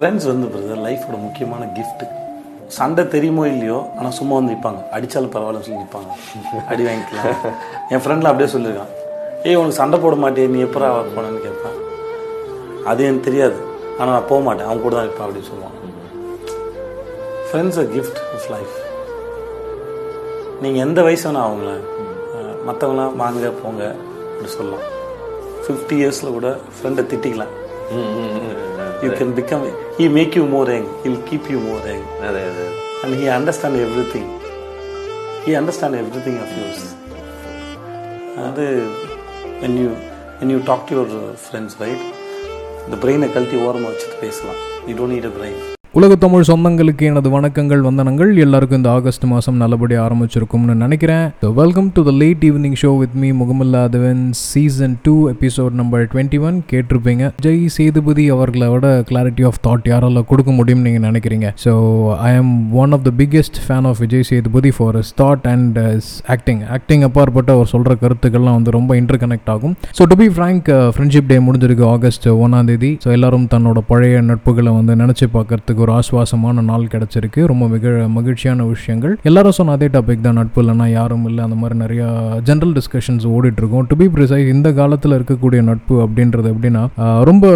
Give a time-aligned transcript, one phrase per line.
[0.00, 2.00] Friends வந்து brother லைஃபோட முக்கியமான gift.
[2.74, 6.10] சண்டை தெரியுமோ இல்லையோ ஆனால் சும்மா வந்து நிற்பாங்க அடித்தாலும் பரவாயில்லன்னு சொல்லி நிற்பாங்க
[6.72, 7.32] அடி வாங்கிக்கலாம்.
[7.92, 8.92] என் ஃப்ரெண்டில் அப்படியே சொல்லியிருக்கான்
[9.46, 11.78] ஏய் உனக்கு சண்டை போட மாட்டே நீ எப்பரா போனேன்னு கேட்பேன்.
[12.90, 13.58] அது எனக்கு தெரியாது.
[13.98, 14.68] ஆனால் நான் போக மாட்டேன்.
[14.68, 15.76] அவன் கூட தான் இருப்பேன் அப்படின்னு சொல்லுவான்.
[17.48, 18.76] Friends a gift of life
[20.62, 21.74] நீங்கள் எந்த வயசு வேணா அவங்கள
[22.68, 23.82] மற்றவங்களாம் வாங்க போங்க
[24.30, 24.86] அப்படி சொல்லலாம்.
[25.66, 27.54] ஃபிஃப்டி இயர்ஸில் கூட ஃப்ரெண்டை திட்டிக்கலாம்.
[29.04, 32.67] You can become he make you more young he'll keep you more young അതെ അതെ
[33.03, 34.27] and he understand everything
[35.45, 36.81] he understand everything of yours
[38.45, 38.65] அது
[39.61, 39.89] when you
[40.39, 41.07] when you talk to your
[41.47, 42.03] friends right
[42.85, 45.57] இந்த பிரெயினை கழட்டி ஓரமாக வச்சுட்டு பேசலாம் you don't need a brain
[45.98, 48.30] உலகத்தமிழ் சொந்தங்களுக்கு எனது வணக்கங்கள் வந்தனங்கள்.
[48.44, 51.24] எல்லாருக்கும் இந்த ஆகஸ்ட் மாதம் நல்லபடியாக ஆரம்பிச்சிருக்கும்னு நினைக்கிறேன்.
[51.60, 54.20] Welcome to the late evening show with me முகமல்லாதவன்.
[54.40, 57.30] Season two episode number twenty one கேட்டிருப்பீங்க.
[57.46, 61.50] ஜெய் சேதுபதி அவர்களோட கிளாரிட்டி ஆஃப் தாட் யாரால கொடுக்க முடியும்னு நீங்கள் நினைக்கிறீங்க.
[61.64, 61.72] So
[62.28, 62.52] I am
[62.82, 65.80] one of the biggest fan of Vijay Sethupathi for is thought and
[66.36, 70.70] acting acting அப்பாற்பட்ட அவர் சொல்கிற கருத்துக்கள்லாம் வந்து ரொம்ப இன்டர் கனெக்ட் ஆகும் so to be frank
[70.96, 72.92] friendship day முடிஞ்சிருக்கு ஆகஸ்ட் ஒன்றாம் தேதி.
[73.06, 77.40] ஸோ எல்லாரும் தன்னோட பழைய நட்புகளை வந்து நினச்சி பார்க்கறதுக்கு ஒரு ஆஸ்வாசமான நாள் கிடச்சிருக்கு.
[77.50, 79.12] ரொம்ப மிக மகிழ்ச்சியான விஷயங்கள்.
[79.28, 80.38] எல்லாரும் சொன்ன அதே டாபிக் தான்.
[80.38, 81.42] நட்பு இல்லைன்னா யாரும் இல்லை.
[81.46, 82.06] அந்த மாதிரி நிறையா
[82.48, 86.82] ஜென்ரல் டிஸ்கஷன்ஸ் ஓடிட்டு இருக்கும் டு பி ப்ரிசைஸ் இந்த காலத்தில் இருக்கக்கூடிய நட்பு அப்படின்றது எப்படின்னா
[87.28, 87.46] ரொம்ப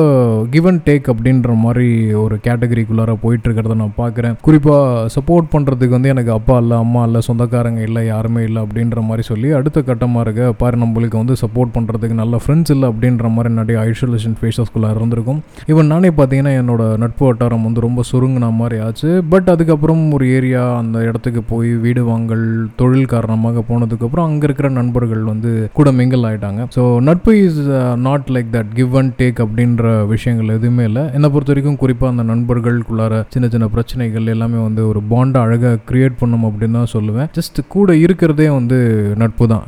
[0.55, 1.89] கிவ் அண்ட் டேக் அப்படின்ற மாதிரி
[2.23, 4.37] ஒரு கேட்டகரிக்குள்ளார போயிட்டு இருக்கிறத நான் பார்க்குறேன்.
[4.47, 9.27] குறிப்பாக சப்போர்ட் பண்ணுறதுக்கு வந்து எனக்கு அப்பா இல்லை அம்மா இல்லை சொந்தக்காரங்க இல்லை யாருமே இல்லை அப்படின்ற மாதிரி
[9.31, 13.79] சொல்லி அடுத்த கட்டமாக இருக்க பாரு நம்மளுக்கு வந்து சப்போர்ட் பண்ணுறதுக்கு நல்ல ஃப்ரெண்ட்ஸ் இல்லை அப்படின்ற மாதிரி நிறைய
[13.91, 15.43] ஐசோலேஷன் ஃபேஸஸ்குள்ளே இருந்திருக்கும்.
[15.73, 19.11] ஈவன் நானே பார்த்தீங்கன்னா என்னோட நட்பு வட்டாரம் வந்து ரொம்ப சுருங்கின மாதிரி ஆச்சு.
[19.35, 22.45] பட் அதுக்கப்புறம் ஒரு ஏரியா அந்த இடத்துக்கு போய் வீடு வாங்கல்
[22.81, 27.61] தொழில் காரணமாக போனதுக்கப்புறம் அங்கே இருக்கிற நண்பர்கள் வந்து கூட மிங்கல் ஆகிட்டாங்க ஸோ நட்பு is
[28.07, 31.05] not like that give and take அப்படின்ற விஷயங்கள் எதுவுமே இல்லை.
[31.17, 36.19] என்னை பொறுத்த வரைக்கும் குறிப்பாக அந்த நண்பர்களுக்குள்ளார சின்ன சின்ன பிரச்சனைகள் எல்லாமே வந்து ஒரு பாண்டை அழகாக கிரியேட்
[36.23, 37.29] பண்ணும் அப்படின்னு தான் சொல்லுவேன்.
[37.39, 38.79] ஜஸ்ட் கூட இருக்கிறதே வந்து
[39.23, 39.65] நட்பு தான்.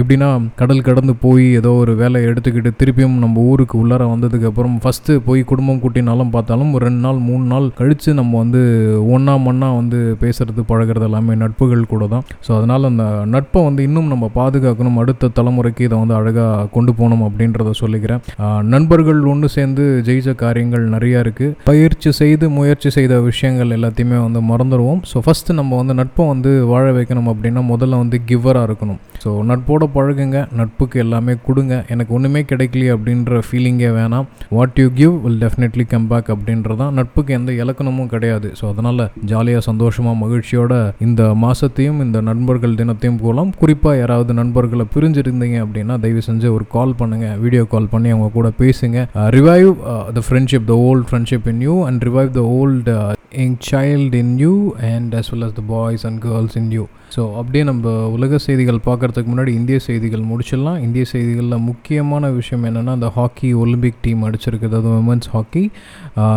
[0.00, 5.20] எப்படின்னா கடல் கடந்து போய் ஏதோ ஒரு வேலையை எடுத்துக்கிட்டு திருப்பியும் நம்ம ஊருக்கு உள்ளார வந்ததுக்கு அப்புறம் ஃபஸ்ட்டு
[5.28, 8.60] போய் குடும்பம் கூட்டினாலும் பார்த்தாலும் ஒரு ரெண்டு நாள் மூணு நாள் கழித்து நம்ம வந்து
[9.14, 13.04] ஒன்றா மண்ணா வந்து பேசுகிறது பழகிறது எல்லாமே நட்புகள் கூட தான் ஸோ அதனால் அந்த
[13.34, 18.20] நட்பை வந்து இன்னும் நம்ம பாதுகாக்கணும் அடுத்த தலைமுறைக்கு இதை வந்து அழகாக கொண்டு போகணும் அப்படின்றத சொல்லிக்கிறேன்.
[18.74, 25.00] நண்பர்கள் ஒன்று சேர்ந்து ஜெயிச்ச காரியங்கள் நிறையா இருக்குது பயிற்சி செய்து முயற்சி செய்த விஷயங்கள் எல்லாத்தையுமே வந்து மறந்துடுவோம்.
[25.10, 29.00] ஸோ ஃபஸ்ட்டு நம்ம வந்து நட்பை வந்து வாழ வைக்கணும் அப்படின்னா முதல்ல வந்து கிவராக இருக்கணும்.
[29.24, 31.74] ஸோ நட்போட பழகுங்க நட்புக்கு எல்லாமே கொடுங்க.
[31.94, 34.26] எனக்கு ஒன்றுமே கிடைக்கலையே அப்படின்ற ஃபீலிங்கே வேணாம்.
[34.56, 38.48] What you give will definitely come back அப்படின்றதான் நட்புக்கு எந்த இலக்கணமும் கிடையாது.
[38.60, 39.02] ஸோ அதனால்
[39.32, 40.72] ஜாலியாக சந்தோஷமாக மகிழ்ச்சியோட
[41.06, 46.98] இந்த மாதத்தையும் இந்த நண்பர்கள் தினத்தையும் போகலாம் குறிப்பாக யாராவது நண்பர்களை பிரிஞ்சிருந்தீங்க அப்படின்னா தயவு செஞ்சு ஒரு கால்
[47.00, 48.98] பண்ணுங்கள் வீடியோ கால் பண்ணி அவங்க கூட பேசுங்க.
[49.38, 49.70] Revive
[50.18, 52.90] the friendship the old friendship in you and revive the old
[53.44, 54.54] in child in you
[54.92, 58.78] and as well as the boys and girls in you so அப்படியே நம்ம உலக செய்திகள்
[58.86, 60.78] பார்க்கறதுக்கு முன்னாடி இந்திய செய்திகள் முடிச்சிடலாம்.
[60.86, 64.74] இந்திய செய்திகளில் முக்கியமான விஷயம் என்னென்னா அந்த ஹாக்கி ஒலிம்பிக் டீம் அடிச்சிருக்குது.
[64.80, 65.62] அது உமன்ஸ் ஹாக்கி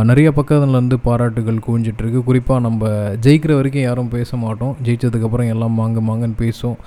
[0.10, 2.92] நிறைய பக்கத்துலேருந்து பாராட்டுகள் குவிஞ்சிட்ருக்கு குறிப்பாக நம்ம
[3.28, 4.76] ஜெயிக்கிற வரைக்கும் யாரும் பேச மாட்டோம்.
[4.88, 6.78] ஜெயிச்சதுக்கப்புறம் எல்லாம் மாங்க மாங்கன்னு பேசும்.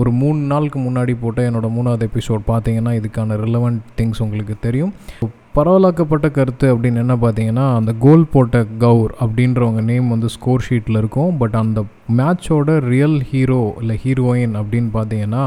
[0.00, 4.92] ஒரு மூணு நாளுக்கு முன்னாடி போட்ட என்னோட மூணாவது எபிசோட் பார்த்தீங்கன்னா இதுக்கான ரிலவெண்ட் திங்ஸ் உங்களுக்கு தெரியும்.
[5.56, 11.32] பரவலாக்கப்பட்ட கருத்து அப்படின்னு என்ன பார்த்தீங்கன்னா அந்த கோல் போட்ட கவுர் அப்படின்றவங்க நேம் வந்து ஸ்கோர் ஷீட்டில் இருக்கும்.
[11.40, 11.80] பட் அந்த
[12.18, 15.44] மேட்சோட ரியல் ஹீரோ இல்லை ஹீரோயின் அப்படின்னு பார்த்தீங்கன்னா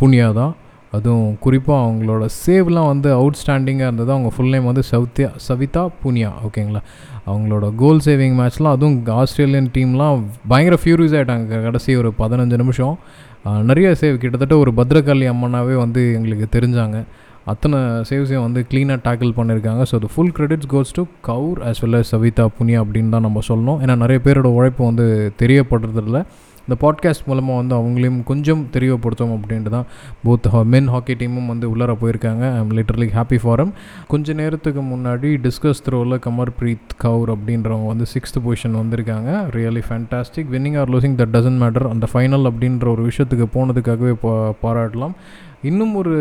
[0.00, 0.52] புனியா தான்.
[0.96, 4.10] அதுவும் குறிப்பாக அவங்களோட சேவ்லாம் வந்து அவுட்ஸ்டாண்டிங்காக இருந்தது.
[4.14, 6.82] அவங்க ஃபுல் நேம் வந்து சவித்யா சவிதா புனியா ஓகேங்களா
[7.30, 10.20] அவங்களோட கோல் சேவிங் மேட்ச்லாம் அதுவும் ஆஸ்திரேலியன் டீம்லாம்
[10.52, 12.94] பயங்கர ஃபியூரியஸ் ஆகிட்டாங்க கடைசி ஒரு பதினஞ்சு நிமிஷம்.
[13.70, 16.98] நிறைய சேவ் கிட்டத்தட்ட ஒரு பத்ரகாளி அம்மனாவே வந்து எங்களுக்கு தெரிஞ்சாங்க.
[17.52, 17.78] அத்தனை
[18.10, 19.82] சேவ்ஸையும் வந்து க்ளீனாக டேக்கிள் பண்ணியிருக்காங்க.
[19.90, 23.42] ஸோ அது full credits goes to Kaur as well as Savita Punia அப்படின்னு தான் நம்ம
[23.52, 23.80] சொல்லணும்.
[23.84, 25.06] ஏன்னா நிறைய பேரோட உழைப்பு வந்து
[25.42, 26.20] தெரியப்படுறதில்ல.
[26.66, 29.86] இந்த பாட்காஸ்ட் மூலமாக வந்து அவங்களையும் கொஞ்சம் தெரியப்படுத்தும் அப்படின்ட்டு தான்
[30.24, 32.42] போத் மென் ஹாக்கி டீமும் வந்து உள்ளார போயிருக்காங்க.
[32.56, 33.70] I am literally happy forum
[34.10, 39.30] கொஞ்சம் கொஞ்ச நேரத்துக்கு முன்னாடி டிஸ்கஸ் த்ரோவில் கமர் பிரீத் கவுர் அப்படின்றவங்க வந்து சிக்ஸ்த் பொசிஷன் வந்திருக்காங்க.
[39.56, 44.14] Really fantastic winning or losing that doesn't matter அந்த ஃபைனல் அப்படின்ற ஒரு விஷயத்துக்கு போனதுக்காகவே
[44.64, 45.14] பாராட்டலாம்.
[45.62, 46.12] இன்னும் ஒரு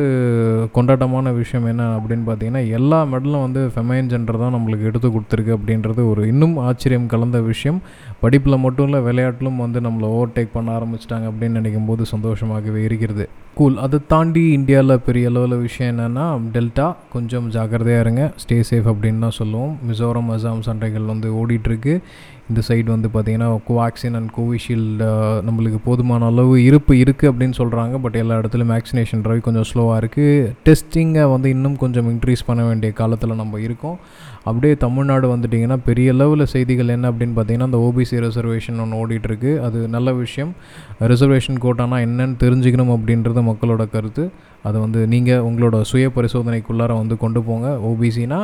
[0.74, 6.10] கொண்டாட்டமான விஷயம் என்ன அப்படின்னு பார்த்தீங்கன்னா எல்லா மெடலும் வந்து ஃபெமைன் ஜெண்டர் தான் நம்மளுக்கு எடுத்து கொடுத்துருக்கு அப்படின்றது
[6.10, 7.82] ஒரு இன்னும் ஆச்சரியம் கலந்த விஷயம்.
[8.22, 13.26] படிப்பில் மட்டும் இல்லை விளையாட்டிலும் வந்து நம்மளை ஓவர்டேக் பண்ண ஆரம்பிச்சிட்டாங்க அப்படின்னு நினைக்கும் போது சந்தோஷமாகவே இருக்கிறது.
[13.58, 16.26] கூல் அதை தாண்டி இந்தியாவில் பெரிய அளவில் விஷயம் என்னென்னா
[16.56, 19.76] டெல்டா கொஞ்சம் ஜாக்கிரதையாக இருங்க ஸ்டே சேஃப் அப்படின்னு தான் சொல்லுவோம்.
[19.90, 21.94] மிசோரம் அசாம் சண்டைகள் வந்து ஓடிட்டுருக்கு.
[22.50, 25.08] இந்த சைடு வந்து பார்த்திங்கன்னா கோவாக்சின் அண்ட் கோவிஷீல்டு
[25.48, 30.52] நம்மளுக்கு போதுமான அளவு இருப்பு இருக்குது அப்படின்னு சொல்கிறாங்க பட் எல்லா இடத்துலையும் வேக்சினேஷன் ட்ரைவ் கொஞ்சம் ஸ்லோவாக இருக்குது
[30.68, 33.98] டெஸ்டிங்கை வந்து இன்னும் கொஞ்சம் இன்க்ரீஸ் பண்ண வேண்டிய காலத்தில் நம்ம இருக்கோம்.
[34.50, 39.52] அப்படியே தமிழ்நாடு வந்துட்டிங்கன்னா பெரிய லெவலில் செய்திகள் என்ன அப்படின்னு பார்த்தீங்கன்னா அந்த ஓபிசி ரிசர்வேஷன் ஒன்று ஓடிட்டுருக்கு.
[39.68, 40.52] அது நல்ல விஷயம்.
[41.12, 44.26] ரிசர்வேஷன் கோட்டானா என்னன்னு தெரிஞ்சுக்கணும் அப்படின்றது மக்களோட கருத்து.
[44.68, 47.68] அதை வந்து நீங்கள் உங்களோட சுய பரிசோதனைக்குள்ளார வந்து கொண்டு போங்க.
[47.90, 48.40] ஓபிசினா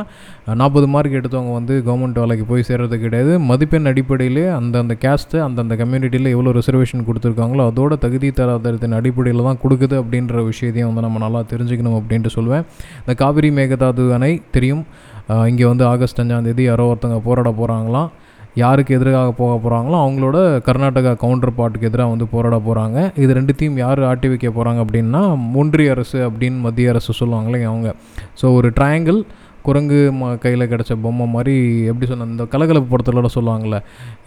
[0.60, 3.32] நாற்பது மார்க் எடுத்தவங்க வந்து கவர்மெண்ட் வேலைக்கு போய் சேர்றது கிடையாது.
[3.50, 9.96] மதிப்பெண் அடிப்படையிலே அந்தந்த கேஸ்ட்டு அந்தந்த கம்யூனிட்டியில் எவ்வளோ ரிசர்வேஷன் கொடுத்துருக்காங்களோ அதோட தகுதி தராதரத்தின் அடிப்படையில் தான் கொடுக்குது
[10.02, 12.64] அப்படின்ற விஷயத்தையும் வந்து நம்ம நல்லா தெரிஞ்சுக்கணும் அப்படின்ட்டு சொல்லுவேன்
[13.02, 14.84] இந்த காவிரி மேகதாது அணை தெரியும்.
[15.28, 18.10] இங்கே வந்து ஆகஸ்ட் அஞ்சாந்தேதி யாரோ ஒருத்தங்க போராட போகிறாங்களாம்
[18.54, 24.02] யாருக்கு எதிராக போக போகிறாங்களோ அவங்களோட கர்நாடகா கவுண்டர் பாட்டுக்கு எதிராக வந்து போராட போகிறாங்க இது ரெண்டுத்தையும் யார்
[24.02, 25.22] ஆட்டி வைக்க போகிறாங்க அப்படின்னா
[25.54, 27.94] ஒன்றிய அரசு அப்படின்னு மத்திய அரசு சொல்லுவாங்களே அவங்க.
[28.42, 29.24] ஸோ ஒரு ட்ரையாங்கிள்
[29.64, 31.54] குரங்கு ம கையில் கிடச்ச பொம்மை மாதிரி
[31.88, 33.76] எப்படி சொன்ன இந்த கலகலப்பு படத்துல சொல்லுவாங்கள்ல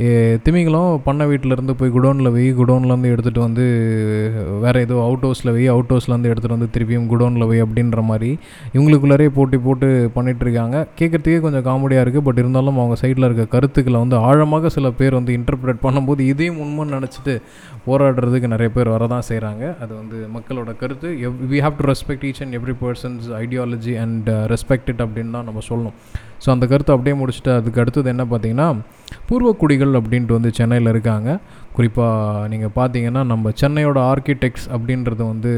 [0.01, 0.07] ஏ,
[0.43, 3.65] திமிங்கலம் பண்ணை வீட்டிலேருந்து போய் குடோனில் வெய் குடோன்லேருந்து எடுத்துகிட்டு வந்து
[4.63, 8.31] வேறு ஏதோ அவுட் ஹவுஸில் வெய் அவுட் ஹவுஸ்லேருந்து எடுத்துகிட்டு வந்து திருப்பியும் குடோனில் வை அப்படின்ற மாதிரி
[8.73, 10.65] இவங்களுக்குள்ளாரே போட்டி போட்டு பண்ணிகிட்ருக்காங்க
[10.97, 14.45] கேட்குறதுக்கே கொஞ்சம் காமெடியாக இருக்குது பட் இருந்தாலும் அவங்க சைடில் இருக்க கருத்துக்களை வந்து ஆழமாக
[14.75, 17.35] சில பேர் வந்து இன்டர்பிரேட் பண்ணும்போது இதையும் உண்மைன்னு நினச்சிட்டு
[17.87, 21.09] போராடுறதுக்கு நிறைய பேர் வரதான் செய்கிறாங்க அது வந்து மக்களோட கருத்து.
[21.51, 25.61] We have to respect each and every person's ideology and respect it அப்படின்னு தான் நம்ம
[25.69, 25.97] சொல்லணும்.
[26.43, 28.67] ஸோ அந்த கருத்தை அப்படியே முடிச்சுட்டு அதுக்கு அடுத்தது என்ன பார்த்தீங்கன்னா
[29.29, 31.29] பூர்வக்குடிகள் அப்படின்ட்டு வந்து சென்னையில் இருக்காங்க.
[31.75, 35.51] குறிப்பாக நீங்கள் பார்த்தீங்கன்னா நம்ம சென்னையோட ஆர்கிடெக்ட்ஸ் அப்படின்றது வந்து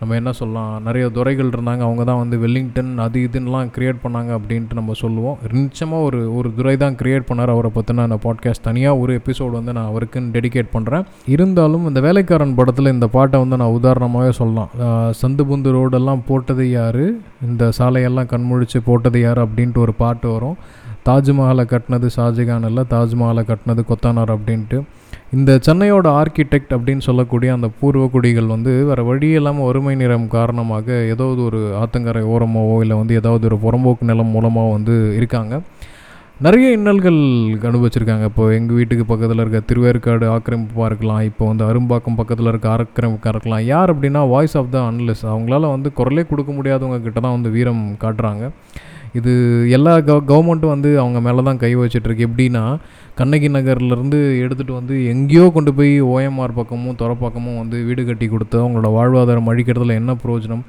[0.00, 1.82] நம்ம என்ன சொல்லலாம் நிறைய துறைகள் இருந்தாங்க.
[1.88, 5.36] அவங்க தான் வந்து வெல்லிங்டன் அது இதுன்னெலாம் க்ரியேட் பண்ணாங்க அப்படின்ட்டு நம்ம சொல்லுவோம்.
[5.58, 7.52] நிச்சயமாக ஒரு ஒரு துறை தான் க்ரியேட் பண்ணார்.
[7.56, 12.56] அவரை பற்றின அந்த பாட்காஸ்ட் தனியாக ஒரு எபிசோடு வந்து நான் அவருக்குன்னு டெடிகேட் பண்ணுறேன் இருந்தாலும் இந்த வேலைக்காரன்
[12.60, 14.70] படத்தில் இந்த பாட்டை வந்து நான் உதாரணமாகவே சொல்லலாம்.
[15.22, 17.04] சந்து புந்து ரோடெல்லாம் போட்டது யார்?
[17.48, 20.56] இந்த சாலையெல்லாம் கண்முழிச்சு போட்டது யார் அப்படின்ட்டு ஒரு பாட்டு வரும்.
[21.08, 24.78] தாஜ்மஹாலை கட்டினது ஷாஜகான் இல்லை தாஜ்மஹாலை கட்டினது கொத்தானார் அப்படின்ட்டு.
[25.36, 31.40] இந்த சென்னையோட ஆர்கிடெக்ட் அப்படின்னு சொல்லக்கூடிய அந்த பூர்வக்குடிகள் வந்து வேறு வழி இல்லாமல் வறுமை நிறம் காரணமாக ஏதாவது
[31.48, 35.62] ஒரு ஆத்தங்கரை ஓரமாவோ இல்லை வந்து ஏதாவது ஒரு புறம்போக்கு நிலம் மூலமாக வந்து இருக்காங்க.
[36.46, 37.18] நிறைய இன்னல்கள்
[37.70, 38.24] அனுபவிச்சிருக்காங்க.
[38.30, 43.64] இப்போ எங்கள் வீட்டுக்கு பக்கத்தில் இருக்க திருவேற்காடு ஆக்கிரமிப்பாக இருக்கலாம் இப்போ வந்து அரும்பாக்கம் பக்கத்தில் இருக்க ஆக்கிரமிப்பாக இருக்கலாம்.
[43.72, 47.84] யார் அப்படின்னா வாய்ஸ் ஆஃப் த அன்லெஸ் அவங்களால வந்து குரலே கொடுக்க முடியாதவங்க கிட்ட தான் வந்து வீரம்
[48.04, 48.46] காட்டுறாங்க.
[49.12, 49.32] இது
[49.70, 52.64] எல்லா கவ கவர்மெண்ட்டும் வந்து அவங்க மேலே தான் கை வச்சிட்ருக்கு எப்படின்னா
[53.14, 58.90] கண்ணகி நகர்லேருந்து எடுத்துகிட்டு வந்து எங்கேயோ கொண்டு போய் ஓஎம்ஆர் பக்கமும் துறப்பக்கமும் வந்து வீடு கட்டி கொடுத்து அவங்களோட
[58.98, 60.62] வாழ்வாதாரம் அழிக்கிறதுல என்ன பிரயோஜனம்?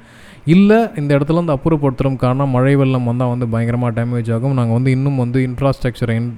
[0.44, 4.54] இல்லை இந்த இடத்துல வந்து அப்புறப்படுத்துகிறோம் காரணம் மழை வெள்ளம் வந்தால் வந்து பயங்கரமாக டேமேஜ் ஆகும்.
[4.58, 6.32] நாங்கள் வந்து இன்னும் வந்து இன்ஃப்ராஸ்ட்ரக்சரை இன்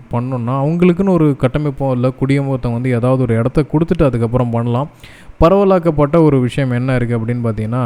[0.58, 4.90] அவங்களுக்குன்னு ஒரு கட்டமைப்போ இல்லை குடியமர்த்தம் வந்து ஏதாவது ஒரு இடத்த கொடுத்துட்டு அதுக்கப்புறம் பண்ணலாம்.
[5.40, 7.82] பரவலாக்கப்பட்ட ஒரு விஷயம் என்ன இருக்குது அப்படின்னு பார்த்தீங்கன்னா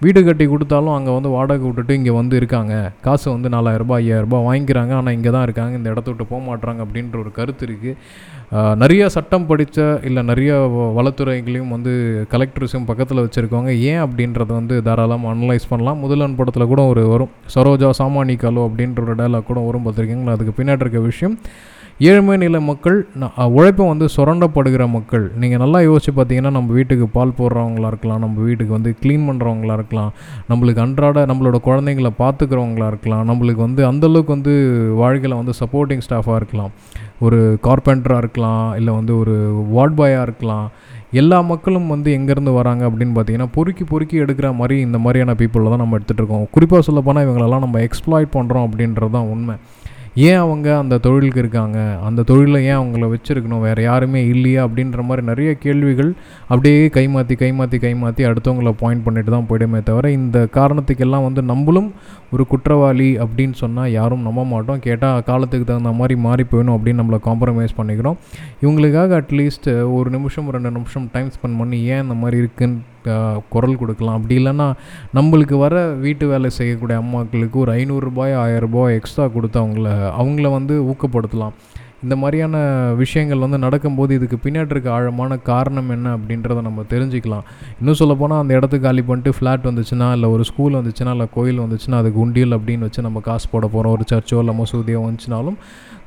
[0.00, 2.74] வீடு கட்டி கொடுத்தாலும் அங்கே வந்து வாடகை விட்டுட்டு இங்கே வந்து இருக்காங்க.
[3.00, 4.92] காசு வந்து நாலாயிரரூபா ஐயாயிரரூபா வாங்கிக்கிறாங்க.
[4.92, 5.76] ஆனால் இங்கே தான் இருக்காங்க.
[5.76, 7.96] இந்த இடத்த விட்டு போக மாட்டுறாங்க அப்படின்ற ஒரு கருத்து இருக்குது
[8.74, 11.92] நிறைய சட்டம் படித்த இல்லை நிறைய வ- வளத்துறைகளையும் வந்து
[12.30, 15.98] கலெக்டர்ஸும் பக்கத்தில் வச்சுருக்கவங்க ஏன் அப்படின்றத வந்து தாராளமாக அனலைஸ் பண்ணலாம்.
[15.98, 17.32] முதலன் படத்தில் கூட ஒரு வரும்.
[17.54, 20.36] சரோஜா சாமானிகாலோ அப்படின்ற ஒரு டயலாக் கூட வரும் பார்த்துருக்கீங்களா?
[20.38, 21.36] அதுக்கு பின்னாடி இருக்க விஷயம்.
[22.06, 22.98] ஏழ்மை நில மக்கள்
[23.54, 25.24] உழைப்பை வந்து சுரண்டப்படுகிற மக்கள்.
[25.42, 30.10] நீங்கள் நல்லா யோசிச்சு பார்த்தீங்கன்னா நம்ம வீட்டுக்கு பால் போடுறவங்களா இருக்கலாம் நம்ம வீட்டுக்கு வந்து க்ளீன் பண்ணுறவங்களா இருக்கலாம்
[30.50, 34.54] நம்மளுக்கு அன்றாட நம்மளோட குழந்தைங்கள பார்த்துக்கிறவங்களா இருக்கலாம் நம்மளுக்கு வந்து அந்தளவுக்கு வந்து
[35.02, 36.70] வாழ்க்கையில் வந்து சப்போர்ட்டிங் ஸ்டாஃபாக இருக்கலாம்.
[37.26, 39.34] ஒரு கார்பெண்டராக இருக்கலாம் இல்லை வந்து ஒரு
[39.76, 40.68] வார்ட் பாயாக இருக்கலாம்.
[41.22, 45.82] எல்லா மக்களும் வந்து எங்கேருந்து வராங்க அப்படின்னு பார்த்தீங்கன்னா பொறுக்கி பொறுக்கி எடுக்கிற மாதிரி இந்த மாதிரியான பீப்புளில் தான்
[45.84, 46.46] நம்ம எடுத்துகிட்டு இருக்கோம்.
[46.54, 49.56] குறிப்பாக சொல்ல போனால் இவங்களெல்லாம் நம்ம எக்ஸ்ப்ளாய்ட் பண்ணுறோம் அப்படின்றது தான் உண்மை.
[50.14, 51.98] ஏன் அவங்க அந்த தொழிலுக்கு இருக்காங்க?
[52.04, 53.60] அந்த தொழிலில் ஏன் அவங்கள வச்சுருக்கணும்?
[53.60, 54.66] வேறு யாருமே இல்லையா?
[54.66, 56.12] அப்படின்ற மாதிரி நிறைய கேள்விகள்
[56.48, 61.92] அப்படியே கைமாற்றி கைமாற்றி கைமாற்றி அடுத்தவங்கள பாயிண்ட் பண்ணிட்டு தான் போயிடுமே தவிர இந்த காரணத்துக்கெல்லாம் வந்து நம்மளும்
[62.32, 64.80] ஒரு குற்றவாளி அப்படின்னு சொன்னால் யாரும் நம்ப மாட்டோம்.
[64.80, 68.16] கேட்டால் காலத்துக்கு தகுந்த மாதிரி மாறி போயிடும் அப்படின்னு நம்மளை காம்ப்ரமைஸ் பண்ணிக்கிறோம்.
[68.62, 72.78] இவங்களுக்காக அட்லீஸ்ட் ஒரு நிமிஷம் ரெண்டு நிமிஷம் டைம் ஸ்பெண்ட் பண்ணி ஏன் இந்த மாதிரி இருக்குன்னு
[73.54, 74.16] குரல் கொடுக்கலாம்.
[74.18, 74.68] அப்படி இல்லைன்னா
[75.18, 79.88] நம்மளுக்கு வர வீட்டு வேலை செய்யக்கூடிய அம்மாக்களுக்கு ஒரு ஐநூறுரூபாய் ஆயரரூபா எக்ஸ்ட்ரா கொடுத்து அவங்கள
[80.22, 81.56] அவங்கள வந்து ஊக்கப்படுத்தலாம்.
[82.02, 82.56] இந்த மாதிரியான
[82.94, 87.46] விஷயங்கள் வந்து நடக்கும்போது இதுக்கு பின்னாடி இருக்க ஆழமான காரணம் என்ன அப்படின்றத நம்ம தெரிஞ்சுக்கலாம்.
[87.80, 92.00] இன்னும் சொல்லப்போனால் அந்த இடத்துக்கு காலி பண்ணிட்டு ஃப்ளாட் வந்துச்சுன்னா இல்லை ஒரு ஸ்கூல் வந்துச்சுன்னா இல்லை கோயில் வந்துச்சுன்னா
[92.02, 95.58] அதுக்கு உண்டியல் அப்படின்னு வச்சு நம்ம காசு போட போகிறோம் ஒரு சர்ச்சோ இல்லை மசூதியோ வந்துச்சுனாலும்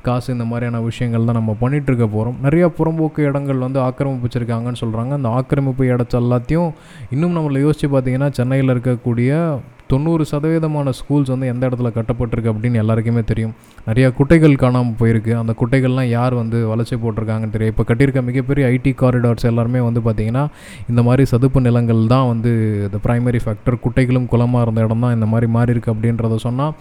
[0.02, 5.12] காசு இந்த மாதிரியான விஷயங்கள் தான் நம்ம பண்ணிகிட்ருக்க இருக்க போகிறோம் நிறையா புறம்போக்கு இடங்கள் வந்து ஆக்கிரமிப்பிச்சிருக்காங்கன்னு சொல்கிறாங்க
[5.12, 6.70] அந்த ஆக்கிரமிப்பு இடத்த எல்லாத்தையும்
[7.10, 9.32] இன்னும் நம்மளை யோசித்து பார்த்தீங்கன்னா சென்னையில் இருக்கக்கூடிய
[9.92, 13.54] தொண்ணூறு சதவீதமான ஸ்கூல்ஸ் வந்து எந்த இடத்துல கட்டப்பட்டிருக்கு அப்படின்னு எல்லாருக்குமே தெரியும்.
[13.88, 15.32] நிறையா குட்டைகள் காணாமல் போயிருக்கு.
[15.42, 17.74] அந்த குட்டைகள்லாம் யார் வந்து வளர்ச்சி போட்டிருக்காங்கன்னு தெரியும்.
[17.74, 20.44] இப்போ கட்டியிருக்க மிகப்பெரிய ஐடி காரிடார்ஸ் எல்லாருமே வந்து பார்த்திங்கன்னா
[20.90, 22.52] இந்த மாதிரி சதுப்பு நிலங்கள் தான் வந்து
[22.88, 26.74] இந்த ப்ரைமரி ஃபேக்டர் குட்டைகளும் குளமாக இருந்த இடம் தான் இந்த மாதிரி மாறி இருக்குது அப்படின்றத சொன்னால்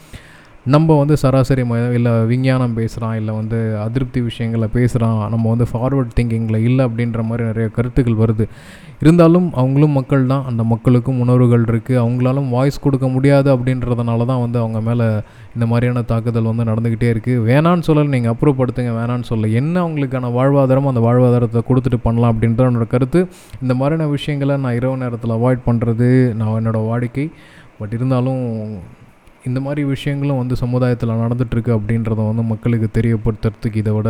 [0.66, 6.12] நம்ம வந்து சராசரி ம இல்லை விஞ்ஞானம் பேசுகிறான் இல்லை வந்து அதிருப்தி விஷயங்களை பேசுகிறான் நம்ம வந்து ஃபார்வர்ட்
[6.18, 8.46] திங்கிங்கில் இல்லை அப்படின்ற மாதிரி நிறைய கருத்துக்கள் வருது.
[9.00, 10.44] இருந்தாலும் அவங்களும் மக்கள் தான்.
[10.46, 15.08] அந்த மக்களுக்கும் உணர்வுகள் இருக்குது அவங்களாலும் வாய்ஸ் கொடுக்க முடியாது அப்படின்றதுனால தான் வந்து அவங்க மேலே
[15.56, 20.32] இந்த மாதிரியான தாக்குதல் வந்து நடந்துக்கிட்டே இருக்குது வேணான்னு சொல்லலை நீங்கள் அப்ரூவ் படுத்துங்க வேணான்னு சொல்ல என்ன அவங்களுக்கான
[20.40, 23.28] வாழ்வாதாரம் அந்த வாழ்வாதாரத்தை கொடுத்துட்டு பண்ணலாம் அப்படின்ற என்னோட கருத்து.
[23.62, 27.32] இந்த மாதிரியான விஷயங்களை நான் இரவு நேரத்தில் அவாய்ட் பண்ணுறது நான் என்னோடய வாடிக்கை.
[27.80, 28.44] பட் இருந்தாலும்
[29.50, 34.10] இந்த மாதிரி விஷயங்களும் வந்து சமுதாயத்தில் நடந்துகிட்ருக்கு அப்படின்றத வந்து மக்களுக்கு தெரியப்படுத்துறதுக்கு இதை விட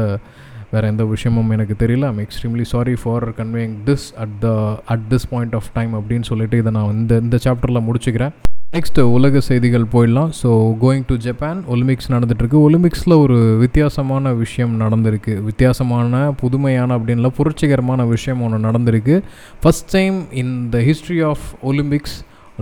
[0.73, 2.05] வேறு எந்த விஷயமும் எனக்கு தெரியல.
[2.11, 4.49] I'm extremely sorry for conveying this at the
[4.93, 8.33] at this point of time அப்படின்னு சொல்லிட்டு இதை நான் இந்த இந்த சாப்டரில் முடிச்சுக்கிறேன்.
[8.75, 10.31] நெக்ஸ்ட் உலக செய்திகள் போயிடலாம்.
[10.41, 10.49] So
[10.83, 15.33] going to Japan Olympics நடந்துகிட்ருக்கு ஒலிம்பிக்ஸில் ஒரு வித்தியாசமான விஷயம் நடந்திருக்கு.
[15.49, 19.17] வித்தியாசமான புதுமையான அப்படின்ல புரட்சிகரமான விஷயம் ஒன்று நடந்திருக்கு.
[19.63, 22.17] First time in the history of Olympics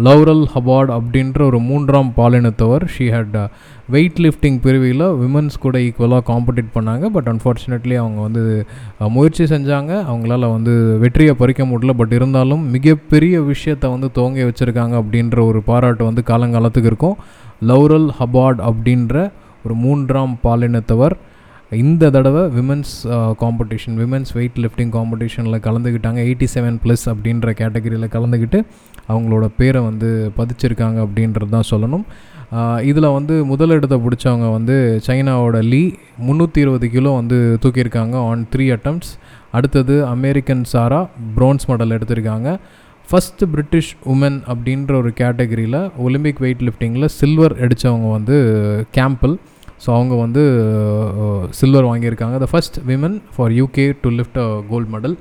[0.08, 2.84] Laurel Hubbard அப்படின்ற ஒரு மூன்றாம் பாலினத்தவர்.
[2.96, 3.38] ஷீ ஹேட்
[3.94, 7.06] வெயிட் லிஃப்டிங் பிரிவில் விமன்ஸ் கூட ஈக்குவலாக காம்படிட் பண்ணாங்க.
[7.16, 8.44] பட் அன்ஃபார்ச்சுனேட்லி அவங்க வந்து
[9.16, 9.92] முயற்சி செஞ்சாங்க.
[10.12, 11.96] அவங்களால வந்து வெற்றியை பறிக்க முடியல.
[12.02, 17.18] பட் இருந்தாலும் மிகப்பெரிய விஷயத்தை வந்து துவங்கி வச்சுருக்காங்க அப்படின்ற ஒரு பாராட்டு வந்து காலங்காலத்துக்கு இருக்கும்.
[17.72, 19.32] லவ்ரல் ஹபார்ட் அப்படின்ற
[19.66, 21.16] ஒரு மூன்றாம் பாலினத்தவர்.
[21.78, 22.94] இந்த தடவை women's
[23.42, 28.60] competition women's weight lifting காம்படிஷனில் கலந்துக்கிட்டாங்க எயிட்டி செவன் ப்ளஸ் அப்படின்ற கேட்டகரியில் கலந்துக்கிட்டு
[29.12, 32.06] அவங்களோட பேரை வந்து பதிச்சிருக்காங்க அப்படின்றது தான் சொல்லணும்.
[32.92, 34.76] இதில் வந்து முதலிடத்தை பிடிச்சவங்க வந்து
[35.08, 35.84] சைனாவோட லீ
[36.28, 39.14] முந்நூற்றி இருபது கிலோ வந்து தூக்கியிருக்காங்க ஆன் த்ரீ அட்டம்ப்ட்ஸ்
[39.58, 41.02] அடுத்தது அமெரிக்கன் சாரா
[41.38, 42.50] ப்ரோன்ஸ் மெடல் எடுத்திருக்காங்க.
[43.10, 48.38] ஃபஸ்ட்டு பிரிட்டிஷ் உமன் அப்படின்ற ஒரு கேட்டகரியில் ஒலிம்பிக் வெயிட் லிஃப்டிங்கில் சில்வர் அடித்தவங்க வந்து
[48.98, 49.36] கேம்பிள்
[49.84, 50.42] ஸோ அவங்க வந்து
[51.60, 52.38] சில்வர் வாங்கியிருக்காங்க.
[52.44, 55.16] The first women for UK to lift a gold medal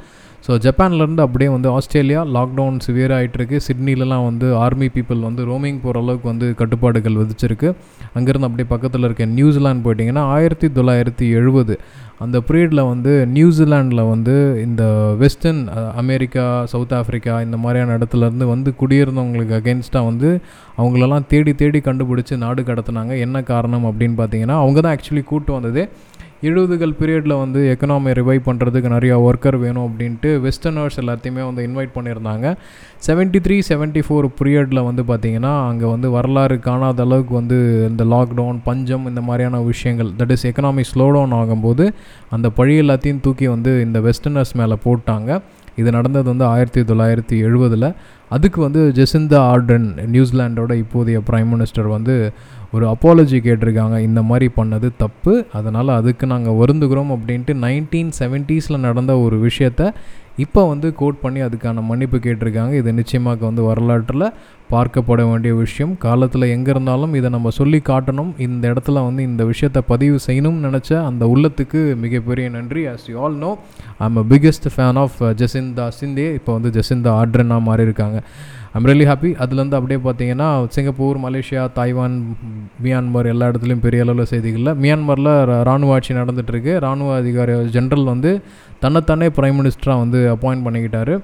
[0.49, 6.01] so ஜப்பான்லேருந்து அப்படியே வந்து ஆஸ்திரேலியா லாக்டவுன் சிவியர் ஆகிட்டுருக்கு சிட்னிலலாம் வந்து ஆர்மி பீப்புள் வந்து ரோமிங் போகிற
[6.05, 7.69] அளவுக்கு வந்து கட்டுப்பாடுகள் விதிச்சிருக்கு.
[8.17, 11.77] அங்கேருந்து அப்படியே பக்கத்தில் இருக்க நியூசிலாந்து போயிட்டிங்கன்னா ஆயிரத்தி தொள்ளாயிரத்தி எழுபது
[12.25, 14.37] அந்த பீரியடில் வந்து நியூசிலாண்டில் வந்து
[14.67, 14.83] இந்த
[15.23, 15.63] வெஸ்டர்ன்
[16.03, 20.31] அமெரிக்கா சவுத் ஆஃப்ரிக்கா இந்த மாதிரியான இடத்துலேருந்து வந்து குடியிருந்தவங்களுக்கு அகென்ஸ்டாக வந்து
[20.81, 23.13] அவங்களெல்லாம் தேடி தேடி கண்டுபிடிச்சி நாடு கடத்துனாங்க.
[23.27, 25.85] என்ன காரணம் அப்படின்னு பார்த்தீங்கன்னா அவங்க தான் ஆக்சுவலி கூட்டு வந்ததே.
[26.47, 32.55] எழுபதுகள் பீரியடில் வந்து எக்கனாமி ரிவைவ் பண்ணுறதுக்கு நிறையா ஒர்க்கர் வேணும் அப்படின்ட்டு வெஸ்டர்னர்ஸ் எல்லாத்தையுமே வந்து இன்வைட் பண்ணியிருந்தாங்க.
[33.07, 37.59] செவன்ட்டி த்ரீ செவன்ட்டி ஃபோர் பீரியடில் வந்து பார்த்திங்கன்னா அங்கே வந்து வரலாறு காணாத அளவுக்கு வந்து
[37.91, 41.87] இந்த லாக்டவுன் பஞ்சம் இந்த மாதிரியான விஷயங்கள் that is economy slow down ஆகும்போது
[42.31, 45.41] அந்த பழி எல்லாத்தையும் தூக்கி வந்து இந்த வெஸ்டர்னர்ஸ் மேலே போட்டாங்க.
[45.81, 47.95] இது நடந்தது வந்து ஆயிரத்தி தொள்ளாயிரத்தி எழுபதில்.
[48.29, 52.15] அதுக்கு வந்து ஜெசிந்தா ஆர்டன் நியூசிலாண்டோட இப்போதைய ப்ரைம் மினிஸ்டர் வந்து
[52.73, 59.13] ஒரு அப்பாலஜி கேட்டிருக்காங்க இந்த மாதிரி பண்ணது தப்பு அதனால் அதுக்கு நாங்கள் வருந்துகிறோம் அப்படின்ட்டு நைன்டீன் செவன்ட்டீஸில் நடந்த
[59.27, 59.93] ஒரு விஷயத்த
[60.45, 62.73] இப்போ வந்து கோட் பண்ணி அதுக்கான மன்னிப்பு கேட்டிருக்காங்க.
[62.81, 64.25] இது நிச்சயமாக வந்து வரலாற்றில்
[64.73, 65.93] பார்க்கப்பட வேண்டிய விஷயம்.
[66.05, 68.31] காலத்தில் எங்கே இருந்தாலும் இதை நம்ம சொல்லி காட்டணும்.
[68.47, 72.85] இந்த இடத்துல வந்து இந்த விஷயத்தை பதிவு செய்யணும்னு நினச்ச அந்த உள்ளத்துக்கு மிகப்பெரிய நன்றி.
[72.93, 73.51] As you all know
[74.07, 76.29] I'm a biggest fan of Jacinda Shinde.
[76.39, 78.21] இப்போ வந்து ஜெசிந்தா ஆர்ட்ரனாக மாறி இருக்காங்க
[78.73, 82.23] ஐம் ரியலி ஹாப்பி அதுலேருந்து அப்படியே பார்த்தீங்கன்னா சிங்கப்பூர் மலேசியா தாய்வான்
[82.83, 84.75] மியான்மர் எல்லா இடத்துலையும் பெரிய அளவில் செய்திகளில்.
[84.75, 88.41] மியான்மரில் ரா- ராணுவ ஆட்சி நடந்துகிட்ருக்கு ராணுவ அதிகாரி ஜென்ரல் வந்து
[88.81, 91.21] தன்னைத்தானே பிரைம் மினிஸ்டராக வந்து அப்பாயிண்ட் பண்ணிக்கிட்டாரு.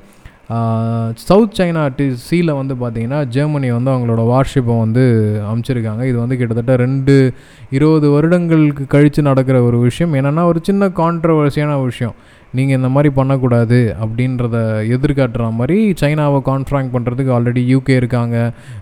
[1.15, 6.05] சவுத் சைனா டி சீல வந்து பார்த்தீங்கன்னா ஜெர்மனி வந்து அவங்களோட வார்ஷிப்பை வந்து அமைச்சிருக்காங்க.
[6.05, 7.33] இது வந்து கிட்டத்தட்ட ரெண்டு
[7.71, 10.15] இருபது வருடங்களுக்கு கழித்து நடக்கிற ஒரு விஷயம்.
[10.15, 12.15] என்னென்னா ஒரு சின்ன கான்ட்ரவர்சியான விஷயம்.
[12.55, 14.57] நீங்கள் இந்த மாதிரி பண்ணக்கூடாது அப்படின்றத
[14.97, 18.37] எதிர்காட்டுற மாதிரி சைனாவை கான்ஃப்ராங்க் பண்ணுறதுக்கு ஆல்ரெடி யூகே இருக்காங்க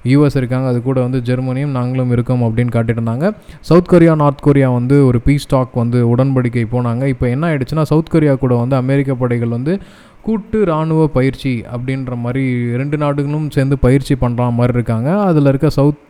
[0.05, 3.29] யூஎஸ் இருக்காங்க அது கூட வந்து ஜெர்மனியும் நாங்களும் இருக்கோம் அப்படின்னு காட்டியிருந்தாங்க இருந்தாங்க.
[3.61, 7.05] சவுத் கொரியா நார்த் கொரியா வந்து ஒரு பீஸ் டாக் வந்து உடன்படிக்கை போனாங்க.
[7.05, 9.73] இப்போ என்ன ஆயிடுச்சுன்னா சவுத் கொரியா கூட வந்து அமெரிக்க படைகள் வந்து
[10.23, 12.45] கூட்டு இராணுவ பயிற்சி அப்படின்ற மாதிரி
[12.77, 15.21] ரெண்டு நாடுகளும் சேர்ந்து பயிற்சி பண்ணுற மாதிரி இருக்காங்க.
[15.21, 16.01] அதில் இருக்க சவுத்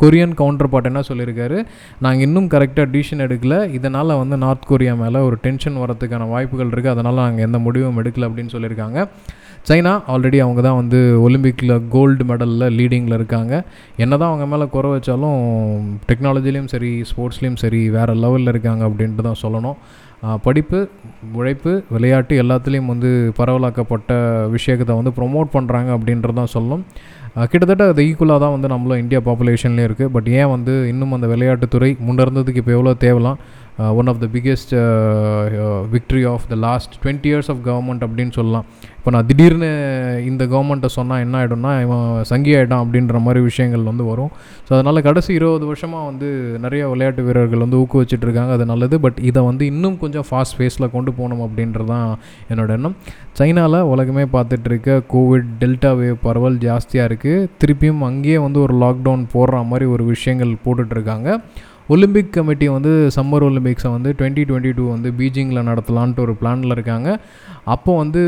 [0.00, 1.64] கொரியன் கவுண்டர் பார்ட் என்ன சொல்லியிருக்காரு?
[2.00, 3.72] நாங்கள் இன்னும் கரெக்டாக டிசிஷன் எடுக்கல.
[3.72, 8.28] இதனால் வந்து நார்த் கொரியா மேலே ஒரு டென்ஷன் வரதுக்கான வாய்ப்புகள் இருக்குது அதனால் நாங்கள் எந்த முடிவும் எடுக்கல
[8.28, 9.08] அப்படின்னு சொல்லியிருக்காங்க.
[9.68, 13.52] சைனா ஆல்ரெடி அவங்க தான் வந்து ஒலிம்பிக்கில் கோல்டு மெடலில் லீடிங்கில் இருக்காங்க.
[14.04, 15.38] என்ன தான் அவங்க மேலே குறை வச்சாலும்
[16.08, 19.78] டெக்னாலஜிலையும் சரி ஸ்போர்ட்ஸ்லேயும் சரி வேறு லெவலில் இருக்காங்க அப்படின்ட்டு தான் சொல்லணும்.
[20.44, 20.78] படிப்பு
[21.38, 24.12] உழைப்பு விளையாட்டு எல்லாத்துலேயும் வந்து பரவலாக்கப்பட்ட
[24.54, 26.84] விஷயத்தை வந்து ப்ரொமோட் பண்ணுறாங்க அப்படின்றது தான் சொல்லணும்.
[27.52, 31.90] கிட்டத்தட்ட அது ஈக்குவலாக தான் வந்து நம்மளும் இந்தியா பாப்புலேஷன்லேயும் இருக்குது பட் ஏன் வந்து இன்னும் அந்த விளையாட்டுத்துறை
[32.08, 33.38] முன்னேறதுக்கு இப்போ எவ்வளோ தேவலாம்?
[33.98, 34.72] One of the biggest
[35.94, 38.66] victory of the last twenty years of government அப்படின்னு சொல்லலாம்.
[38.98, 39.68] இப்போ நான் திடீர்னு
[40.28, 44.30] இந்த கவர்மெண்ட்டை சொன்னால் என்ன ஆகிடும்னா இவன் சங்கி ஆகிட்டான் அப்படின்ற மாதிரி விஷயங்கள் வந்து வரும்.
[44.66, 46.28] ஸோ அதனால் கடைசி இருபது வருஷமாக வந்து
[46.64, 48.52] நிறைய விளையாட்டு வீரர்கள் வந்து ஊக்குவிச்சிட்டு இருக்காங்க.
[48.58, 48.98] அது நல்லது.
[49.06, 52.08] பட் இதை வந்து இன்னும் கொஞ்சம் ஃபாஸ்ட் ஃபேஸில் கொண்டு போகணும் அப்படின்றது தான்
[52.52, 52.96] என்னோட எண்ணம்.
[53.40, 59.24] சைனாவில் உலகமே பார்த்துட்டு இருக்க கோவிட் டெல்டா வேவ் பரவல் ஜாஸ்தியாக இருக்குது திருப்பியும் அங்கேயே வந்து ஒரு லாக்டவுன்
[59.36, 61.28] போடுற மாதிரி ஒரு விஷயங்கள் போட்டுட்ருக்காங்க
[61.92, 67.08] ஒலிம்பிக் கமிட்டி வந்து சம்மர் ஒலிம்பிக்ஸை வந்து டுவெண்ட்டி டுவெண்ட்டி டூ வந்து பீஜிங்கில் நடத்தலான்ட்டு ஒரு பிளானில் இருக்காங்க.
[67.74, 68.20] அப்போ வந்து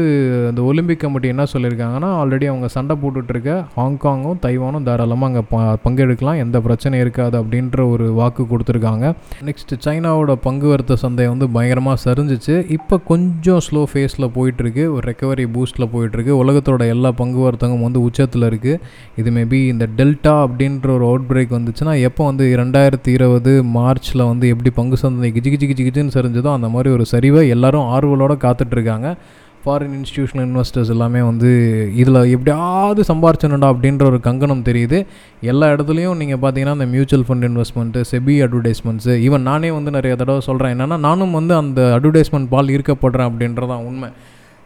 [0.49, 6.41] அந்த ஒலிம்பிக் கமிட்டி என்ன சொல்லியிருக்காங்கன்னா ஆல்ரெடி அவங்க சண்டை போட்டுட்ருக்க ஹாங்காங்கும் தைவானும் தாராளமாக அங்கே ப பங்கெடுக்கலாம்
[6.45, 9.05] எந்த பிரச்சனையும் இருக்காது அப்படின்ற ஒரு வாக்கு கொடுத்துருக்காங்க.
[9.49, 12.57] நெக்ஸ்ட் சைனாவோட பங்கு வர்த்த சந்தை வந்து பயங்கரமாக சரிஞ்சிச்சு.
[12.77, 18.49] இப்போ கொஞ்சம் ஸ்லோ ஃபேஸில் போயிட்டுருக்கு ஒரு ரெக்கவரி பூஸ்ட்டில் போயிட்டுருக்கு உலகத்தோட எல்லா பங்கு வர்த்தகம் வந்து உச்சத்தில்
[18.51, 18.81] இருக்குது
[19.23, 24.29] இது மேபி இந்த டெல்டா அப்படின்ற ஒரு அவுட் பிரேக் வந்துச்சுன்னா எப்போ வந்து ரெண்டாயிரத்தி இருபது வந்து மார்ச்சில்
[24.29, 28.35] வந்து எப்படி பங்கு சந்தை கிஜி கிஜி கிஜி கிஜின்னு சரிஞ்சதோ அந்த மாதிரி ஒரு சரிவை எல்லாரும் ஆர்வலோடு
[28.45, 29.09] காத்துட்ருக்காங்க.
[29.63, 31.51] ஃபாரின் இன்ஸ்டியூஷனல் இன்வெஸ்டர்ஸ் எல்லாமே வந்து
[32.03, 34.99] இதில் எப்படியாவது சம்பாரிச்சணுண்டா அப்படின்ற ஒரு கங்கணம் தெரியுது.
[35.53, 40.43] எல்லா இடத்துலையும் நீங்கள் பார்த்தீங்கன்னா அந்த mutual fund investment SEBI advertisements even நானே வந்து நிறைய தடவை
[40.49, 44.11] சொல்கிறேன் என்னென்னா நானும் வந்து அந்த அட்வர்டைஸ்மெண்ட் பால் ஈர்க்கப்படுறேன் அப்படின்றதான் உண்மை.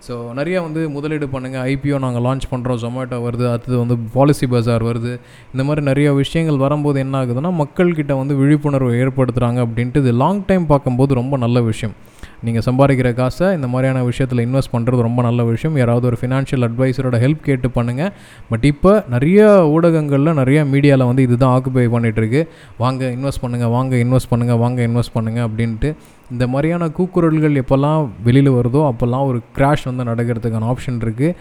[0.07, 4.85] ஸோ நிறைய வந்து முதலீடு பண்ணுங்கள் ஐபிஓ நாங்கள் லான்ச் பண்ணுறோம் ஜொமேட்டோ வருது அடுத்தது வந்து பாலிசி பஜார்
[4.91, 5.13] வருது.
[5.53, 10.67] இந்த மாதிரி நிறைய விஷயங்கள் வரும்போது என்ன ஆகுதுன்னா மக்கள்கிட்ட வந்து விழிப்புணர்வு ஏற்படுத்துகிறாங்க அப்படின்ட்டு இது லாங் டைம்
[10.73, 11.97] பார்க்கும்போது ரொம்ப நல்ல விஷயம்.
[12.47, 15.75] நீங்கள் சம்பாதிக்கிற காசை இந்த மாதிரியான விஷயத்தில் இன்வெஸ்ட் பண்ணுறது ரொம்ப நல்ல விஷயம்.
[15.81, 18.13] யாராவது ஒரு ஃபினான்ஷியல் அட்வைஸரோட ஹெல்ப் கேட்டு பண்ணுங்கள்
[18.51, 19.41] பட் இப்போ நிறைய
[19.75, 22.43] ஊடகங்களில் நிறைய மீடியாவில் வந்து இதுதான் ஆக்குபை பண்ணிகிட்ருக்கு
[22.85, 25.91] வாங்க இன்வெஸ்ட் பண்ணுங்கள் வாங்க இன்வெஸ்ட் பண்ணுங்கள் வாங்க இன்வெஸ்ட் பண்ணுங்கள் அப்படின்ட்டு
[26.31, 31.37] இந்த மாதிரியான கூக்குரல்கள் எப்போல்லாம் வெளியில் வருதோ அப்போல்லாம் ஒரு கிராஷ் வந்து நடக்கிறதுக்கான ஆப்ஷன் இருக்குது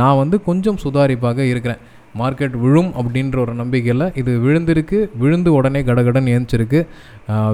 [0.00, 1.80] நான் வந்து கொஞ்சம் சுதாரிப்பாக இருக்கிறேன்.
[2.20, 4.98] மார்க்கெட் விழும் அப்படின்ற ஒரு நம்பிக்கையில் இது விழுந்திருக்கு.
[5.22, 6.80] விழுந்து உடனே கடகடன் ஏந்திச்சிருக்கு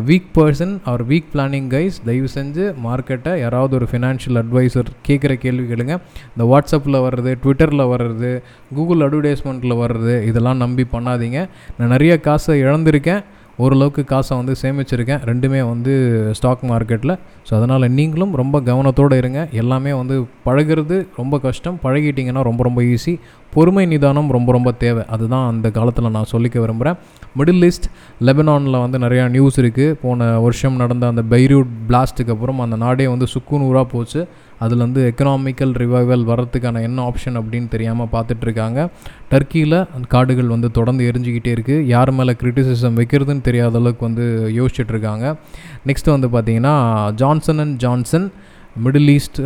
[0.09, 5.66] வீக் பர்சன் அவர் வீக் பிளானிங் கைஸ் தயவு செஞ்சு மார்க்கெட்டை யாராவது ஒரு ஃபினான்ஷியல் அட்வைசர் கேட்குற கேள்வி
[5.71, 5.97] கேளுங்க.
[6.35, 8.33] இந்த வாட்ஸ்அப்பில் வர்றது ட்விட்டரில் வர்றது
[8.78, 11.40] கூகுள் அட்வர்டைஸ்மெண்ட்டில் வர்றது இதெல்லாம் நம்பி பண்ணாதீங்க.
[11.78, 13.23] நான் நிறைய காசை இழந்திருக்கேன்.
[13.64, 15.21] ஓரளவுக்கு காசை வந்து சேமிச்சிருக்கேன்.
[15.28, 15.92] ரெண்டுமே வந்து
[16.38, 17.12] ஸ்டாக் மார்க்கெட்டில்
[17.49, 19.40] ஸோ அதனால் நீங்களும் ரொம்ப கவனத்தோடு இருங்க.
[19.61, 20.16] எல்லாமே வந்து
[20.47, 21.76] பழகிறது ரொம்ப கஷ்டம்.
[21.85, 23.14] பழகிட்டிங்கன்னா ரொம்ப ரொம்ப ஈஸி
[23.55, 25.03] பொறுமை நிதானம் ரொம்ப ரொம்ப தேவை.
[25.15, 26.99] அதுதான் அந்த காலத்தில் நான் சொல்லிக்க விரும்புகிறேன்
[27.39, 27.89] மிடில் ஈஸ்ட்
[28.29, 33.29] லெபனானில் வந்து நிறையா நியூஸ் இருக்குது போன வருஷம் நடந்த அந்த பைரூட் பிளாஸ்ட்டுக்கு அப்புறம் அந்த நாடே வந்து
[33.35, 34.23] சுக்குநூறாக போச்சு.
[34.65, 38.81] அதுலேருந்து எக்கனாமிக்கல் ரிவைவல் வர்றதுக்கான என்ன ஆப்ஷன் அப்படின்னு தெரியாமல் பார்த்துட்ருக்காங்க
[39.31, 39.77] டர்க்கியில்
[40.09, 44.27] காடுகள் வந்து தொடர்ந்து எரிஞ்சிக்கிட்டே இருக்குது யார் மேலே கிரிட்டிசிசம் வைக்கிறதுன்னு தெரியாத அளவுக்கு வந்து
[44.59, 45.25] யோசிச்சுட்ருக்காங்க
[45.89, 46.75] நெக்ஸ்ட் வந்து பார்த்திங்கன்னா
[47.15, 48.29] Johnson and Johnson
[48.85, 49.40] Middle East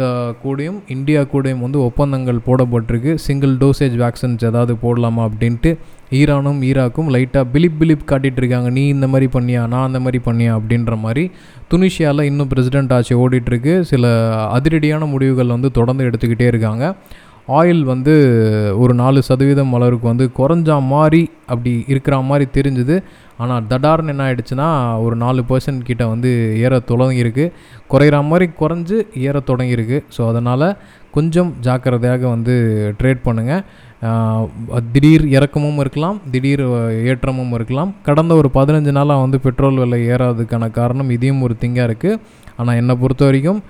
[0.44, 3.14] கூடயும் இந்தியா கூடயும் வந்து ஒப்பந்தங்கள் போடப்பட்டிருக்கு.
[3.14, 5.72] சிங்கிள் டோசேஜ் வேக்சின்ஸ் ஏதாவது போடலாமா அப்படின்ட்டு
[6.10, 10.52] ஈரானும் ஈராக்கும் லைட்டாக பிலிப் பிலிப் காட்டிகிட்டு இருக்காங்க நீ இந்த மாதிரி பண்ணியா நான் அந்த மாதிரி பண்ணியா
[10.60, 11.30] அப்படின்ற மாதிரி
[11.70, 13.80] துனிஷியாவில் இன்னும் பிரசிடென்ட் ஆட்சி ஓடிட்டுருக்கு.
[13.80, 14.06] சில
[14.56, 16.94] அதிரடியான முடிவுகள் வந்து தொடர்ந்து எடுத்துக்கிட்டே இருக்காங்க.
[17.56, 18.14] ஆயில் வந்து
[18.82, 22.96] ஒரு நாலு சதவீதம் அளவுக்கு வந்து குறைஞ்சா மாதிரி அப்படி இருக்கிற மாதிரி தெரிஞ்சுது.
[23.42, 24.68] ஆனால் தடார்னு என்ன ஆகிடுச்சுன்னா
[25.04, 26.30] ஒரு நாலு பர்சன்ட் கிட்ட வந்து
[26.66, 27.44] ஏற தொடங்கியிருக்கு.
[27.92, 28.96] குறையிற மாதிரி குறைஞ்சு
[29.28, 29.98] ஏற தொடங்கியிருக்கு.
[30.16, 30.66] ஸோ அதனால்
[31.16, 32.54] கொஞ்சம் ஜாக்கிரதையாக வந்து
[32.98, 33.62] ட்ரேட் பண்ணுங்கள்
[34.94, 36.64] திடீர் இறக்கமும் இருக்கலாம் திடீர்
[37.12, 37.92] ஏற்றமும் இருக்கலாம்.
[38.08, 42.20] கடந்த ஒரு பதினஞ்சு நாளாக வந்து பெட்ரோல் விலை ஏறாததுக்கான காரணம் இதையும் ஒரு திங்காக இருக்குது
[42.60, 43.60] ஆனால் என்னை பொறுத்த வரைக்கும்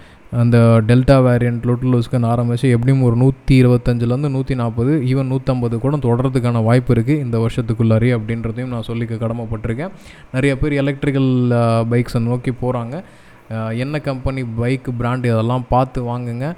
[0.40, 0.56] அந்த
[0.88, 6.92] டெல்டா வேரியண்ட் லொட்டுலூஸ்க்குன்னு ஆரம்பித்து எப்படியும் ஒரு நூற்றி இருபத்தஞ்சிலேருந்து நூற்றி நாற்பது ஈவன் நூற்றம்பது கூட தொடர்றதுக்கான வாய்ப்பு
[6.94, 9.94] இருக்குது இந்த வருஷத்துக்குள்ளாரி அப்படின்றதையும் நான் சொல்லிக்க கடமைப்பட்டிருக்கேன்.
[10.34, 11.30] நிறைய பேர் எலக்ட்ரிக்கல்
[11.92, 13.02] பைக்ஸை நோக்கி போகிறாங்க
[13.84, 16.48] என்ன கம்பெனி பைக் பிராண்ட் இதெல்லாம் பார்த்து வாங்குங்க.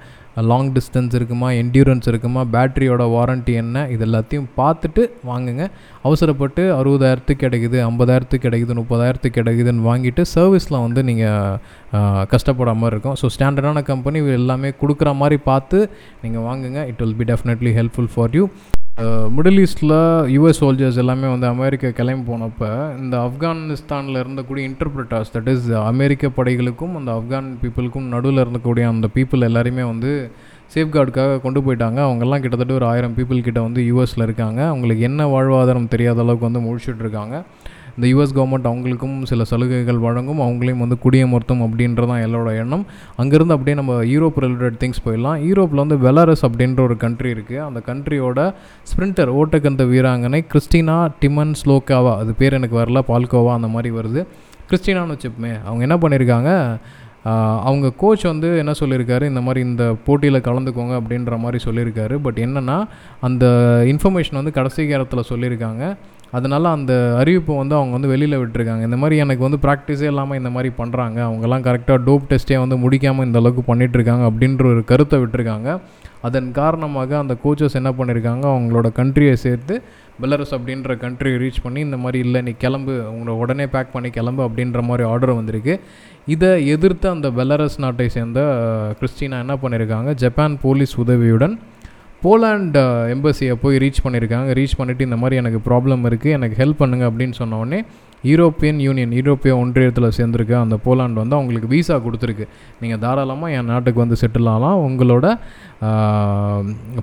[0.51, 5.65] லாங் டிஸ்டன்ஸ் இருக்குமா என்டியூரன்ஸ் இருக்குமா பேட்டரியோட வாரண்ட்டி என்ன இது எல்லாத்தையும் பார்த்துட்டு வாங்குங்க.
[6.07, 13.19] அவசரப்பட்டு அறுபதாயிரத்துக்கு கிடைக்குது ஐம்பதாயிரத்துக்கு கிடைக்குது முப்பதாயிரத்துக்கு கிடைக்குதுன்னு வாங்கிட்டு சர்வீஸில் வந்து நீங்கள் கஷ்டப்படாத மாதிரி இருக்கும்.
[13.23, 15.81] ஸோ ஸ்டாண்டர்டான கம்பெனி எல்லாமே கொடுக்குற மாதிரி பார்த்து
[16.25, 16.83] நீங்கள் வாங்குங்க.
[16.93, 18.45] It will be definitely helpful for you
[19.37, 19.95] middle ஈஸ்டில்
[20.35, 26.95] யூஎஸ் சோல்ஜர்ஸ் எல்லாமே வந்து அமெரிக்கா கிளம்பி போனப்போ இந்த ஆப்கானிஸ்தானில் இருந்தக்கூடிய இன்டர்பிரிட்டர்ஸ் தட் இஸ் அமெரிக்க படைகளுக்கும்
[26.99, 30.11] அந்த ஆப்கான் பீப்புளுக்கும் நடுவில் இருந்தக்கூடிய அந்த பீப்புள் எல்லாருமே வந்து
[30.75, 31.99] சேஃப்கார்டுக்காக கொண்டு போயிட்டாங்க.
[32.09, 34.61] அவங்கெல்லாம் கிட்டத்தட்ட ஒரு ஆயிரம் பீப்புள் கிட்ட வந்து யூஎஸில் இருக்காங்க.
[34.67, 37.45] அவங்களுக்கு என்ன வாழ்வாதாரம் தெரியாத அளவுக்கு வந்து முழிச்சிட்டு இருக்காங்க.
[37.99, 42.85] இந்த யூஎஸ் கவர்மெண்ட் அவங்களுக்கும் சில சலுகைகள் வழங்கும் அவங்களையும் வந்து குடியமர்த்தும் அப்படின்றதான் எல்லோட எண்ணம்.
[43.19, 45.39] அங்கேருந்து அப்படியே நம்ம யூரோப் ரிலேட்டட் திங்ஸ் போயிடலாம்.
[45.51, 48.39] யூரோப்பில் வந்து பெலாரஸ் அப்படின்ற ஒரு கண்ட்ரி இருக்குது அந்த கண்ட்ரியோட
[48.91, 54.27] ஸ்ப்ரிண்டர் ஓட்டக்கந்த வீராங்கனை கிறிஸ்டினா டிமன் ஸ்லோக்காவா அது பேர் எனக்கு வரல பால்கோவா அந்த மாதிரி வருது.
[54.71, 56.51] கிறிஸ்டினான்னு வச்சுப்போமே அவங்க என்ன பண்ணியிருக்காங்க?
[57.69, 59.25] அவங்க கோச் வந்து என்ன சொல்லியிருக்காரு?
[59.29, 62.19] இந்த மாதிரி இந்த போட்டியில் கலந்துக்கோங்க அப்படின்ற மாதிரி சொல்லியிருக்காரு.
[62.23, 62.79] பட் என்னென்னா
[63.21, 63.47] அந்த
[63.87, 65.97] இன்ஃபர்மேஷன் வந்து கடைசி நேரத்தில் சொல்லியிருக்காங்க.
[66.39, 68.83] அதனால் அந்த அறிவிப்பை வந்து அவங்க வந்து வெளியில் விட்டுருக்காங்க.
[68.89, 73.27] இந்த மாதிரி எனக்கு வந்து ப்ராக்டிஸே இல்லாமல் இந்த மாதிரி பண்ணுறாங்க அவங்கெல்லாம் கரெக்டாக டோப் டெஸ்ட்டே வந்து முடிக்காமல்
[73.29, 75.71] இந்த அளவுக்கு பண்ணிகிட்ருக்காங்க அப்படின்ற ஒரு கருத்தை விட்டுருக்காங்க.
[76.29, 79.75] அதன் காரணமாக அந்த கோச்சஸ் என்ன பண்ணியிருக்காங்க அவங்களோட கண்ட்ரியை சேர்த்து
[80.23, 84.43] பெலரஸ் அப்படின்ற கண்ட்ரியை ரீச் பண்ணி இந்த மாதிரி இல்லை நீ கிளம்பு உங்களை உடனே பேக் பண்ணி கிளம்பு
[84.47, 85.75] அப்படின்ற மாதிரி ஆர்டர் வந்திருக்கு.
[86.35, 88.41] இதை எதிர்த்து அந்த பெலரஸ் நாட்டை சேர்ந்த
[89.01, 91.55] கிறிஸ்டினா என்ன பண்ணியிருக்காங்க ஜப்பான் போலீஸ் உதவியுடன்
[92.23, 92.77] போலாண்ட்
[93.15, 97.37] எம்பசியை போய் ரீச் பண்ணியிருக்காங்க ரீச் பண்ணிவிட்டு இந்த மாதிரி எனக்கு ப்ராப்ளம் இருக்குது எனக்கு ஹெல்ப் பண்ணுங்கள் அப்படின்னு
[97.37, 97.79] சொன்னோடனே
[98.31, 102.47] யூரோப்பியன் யூனியன் யூரோப்பிய ஒன்றியத்தில் சேர்ந்துருக்க அந்த போலாண்டு வந்து அவங்களுக்கு வீசா கொடுத்துருக்கு.
[102.83, 105.27] நீங்கள் தாராளமாக என் நாட்டுக்கு வந்து செட்டில் ஆகலாம் உங்களோட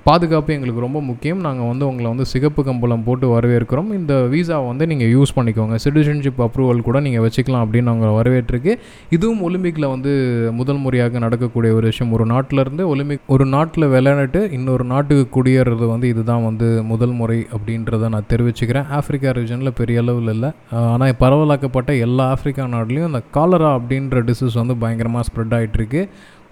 [0.08, 1.40] பாதுகாப்பு எங்களுக்கு ரொம்ப முக்கியம்.
[1.46, 3.88] நாங்கள் வந்து உங்களை வந்து சிகப்பு கம்பளம் போட்டு வரவேற்கிறோம்.
[3.98, 5.76] இந்த வீசாவை வந்து நீங்கள் யூஸ் பண்ணிக்கோங்க.
[5.84, 8.74] சிட்டிசன்ஷிப் அப்ரூவல் கூட நீங்கள் வச்சுக்கலாம் அப்படின்னு அவங்க வரவேற்றிருக்கு.
[9.16, 10.12] இதுவும் ஒலிம்பிக்கில் வந்து
[10.60, 12.12] முதல் முறையாக நடக்கக்கூடிய ஒரு விஷயம்.
[12.18, 18.12] ஒரு நாட்டிலேருந்து ஒலிம்பிக் ஒரு நாட்டில் விளையாண்டுட்டு இன்னொரு நாட்டுக்கு குடியேறது வந்து இதுதான் வந்து முதல் முறை அப்படின்றத
[18.14, 18.88] நான் தெரிவிச்சுக்கிறேன்.
[18.98, 20.52] ஆஃப்ரிக்கா ரீஜனில் பெரிய அளவில் இல்லை.
[20.92, 26.02] ஆனால் பரவலாக்கப்பட்ட எல்லா ஆஃப்ரிக்கா நாடுலேயும் இந்த காலரா அப்படின்ற டிசீஸ் வந்து பயங்கரமாக ஸ்ப்ரெட் ஆகிட்டுருக்கு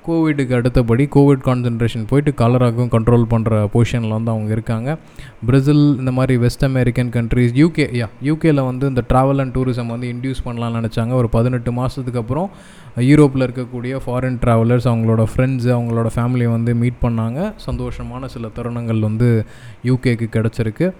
[0.06, 4.98] கோவிடுக்கு அடுத்தபடி கோவிட் கான்சன்ட்ரேஷன் போயிட்டு கலராக்கும் கண்ட்ரோல் பண்ணுற பொசிஷனில் வந்து அவங்க இருக்காங்க.
[5.46, 10.08] பிரேசில் இந்த மாதிரி வெஸ்ட் அமெரிக்கன் கண்ட்ரீஸ் யூகே யா யூகேயில் வந்து இந்த ட்ராவல் அண்ட் டூரிசம் வந்து
[10.12, 11.12] இன்டியூஸ் பண்ணலாம்னு நினச்சாங்க.
[11.12, 12.50] ஒரு பதினெட்டு மாதத்துக்கு அப்புறம்
[12.96, 17.52] யூரோப்பில் இருக்கக்கூடிய ஃபாரின் ட்ராவலர்ஸ் அவங்களோட ஃப்ரெண்ட்ஸு அவங்களோட ஃபேமிலியை வந்து மீட் பண்ணாங்க.
[17.66, 19.44] சந்தோஷமான சில தருணங்கள் வந்து
[19.84, 20.92] யூகேக்கு கிடச்சிருக்கு.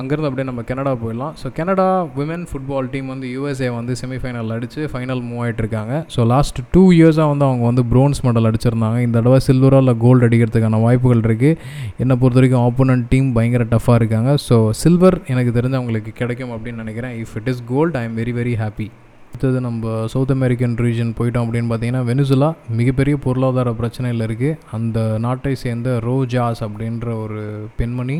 [0.00, 1.34] அங்கேருந்து அப்படியே நம்ம கனடா போயிடலாம்.
[1.40, 6.58] So Canada women football team வந்து யூஎஸ்ஏ வந்து செமிஃபைனல் அடித்து ஃபைனல் மூவ் ஆகிட்டுருக்காங்க ஸோ லாஸ்ட்
[6.74, 8.98] டூ இயர்ஸாக வந்து அவங்க வந்து ப்ரோன்ஸ் மெடல் அடிச்சிருந்தாங்க.
[9.06, 11.60] இந்த தடவை சில்வராக இல்லை கோல்டு அடிக்கிறதுக்கான வாய்ப்புகள் இருக்குது
[12.04, 14.32] என்னை பொறுத்த வரைக்கும் ஆப்போனன்ட் டீம் பயங்கர டஃப்பாக இருக்காங்க.
[14.48, 17.16] ஸோ சில்வர் எனக்கு தெரிஞ்சு அவங்களுக்கு கிடைக்கும் அப்படின்னு நினைக்கிறேன்.
[17.24, 18.88] If it is gold I am very very happy
[19.28, 22.48] அடுத்தது நம்ம சவுத் அமெரிக்கன் ரீஜன் போயிட்டோம் அப்படின்னு பார்த்தீங்கன்னா வெனிசுலா
[22.80, 27.40] மிகப்பெரிய பொருளாதார பிரச்சனையில் இருக்குது அந்த நாட்டை சேர்ந்த ரோஜாஸ் அப்படின்ற ஒரு
[27.78, 28.18] பெண்மணி